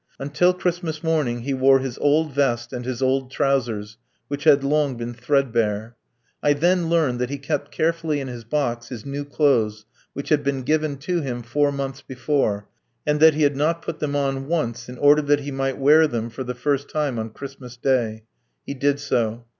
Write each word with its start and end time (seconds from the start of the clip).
Until 0.17 0.51
Christmas 0.55 1.03
morning 1.03 1.41
he 1.41 1.53
wore 1.53 1.77
his 1.77 1.99
old 1.99 2.33
vest 2.33 2.73
and 2.73 2.85
his 2.85 3.03
old 3.03 3.29
trousers, 3.29 3.97
which 4.29 4.45
had 4.45 4.63
long 4.63 4.95
been 4.97 5.13
threadbare. 5.13 5.95
I 6.41 6.53
then 6.53 6.89
learned 6.89 7.19
that 7.19 7.29
he 7.29 7.37
kept 7.37 7.69
carefully 7.71 8.19
in 8.19 8.27
his 8.27 8.43
box 8.43 8.89
his 8.89 9.05
new 9.05 9.23
clothes 9.23 9.85
which 10.13 10.29
had 10.29 10.43
been 10.43 10.63
given 10.63 10.97
to 11.05 11.21
him 11.21 11.43
four 11.43 11.71
months 11.71 12.01
before, 12.01 12.67
and 13.05 13.19
that 13.19 13.35
he 13.35 13.43
had 13.43 13.55
not 13.55 13.83
put 13.83 13.99
them 13.99 14.15
on 14.15 14.47
once, 14.47 14.89
in 14.89 14.97
order 14.97 15.21
that 15.21 15.41
he 15.41 15.51
might 15.51 15.77
wear 15.77 16.07
them 16.07 16.31
for 16.31 16.43
the 16.43 16.55
first 16.55 16.89
time 16.89 17.19
on 17.19 17.29
Christmas 17.29 17.77
Day. 17.77 18.23
He 18.65 18.73
did 18.73 18.99
so. 18.99 19.45